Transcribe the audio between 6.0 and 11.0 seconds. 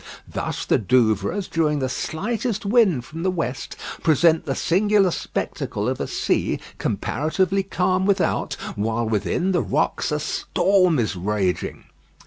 sea comparatively calm without, while within the rocks a storm